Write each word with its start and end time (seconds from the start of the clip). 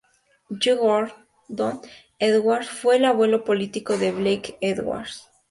J. 0.49 0.73
Gordon 0.77 1.79
Edwards 2.17 2.67
fue 2.71 2.95
el 2.97 3.05
abuelo 3.05 3.43
político 3.43 3.99
de 3.99 4.11
Blake 4.11 4.57
Edwards. 4.59 5.29